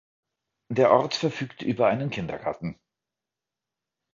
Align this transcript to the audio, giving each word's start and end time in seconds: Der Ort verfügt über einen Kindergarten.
Der 0.71 0.89
Ort 0.91 1.13
verfügt 1.13 1.61
über 1.61 1.85
einen 1.87 2.09
Kindergarten. 2.09 2.75